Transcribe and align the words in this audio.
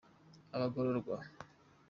abagororwa. 0.55 1.17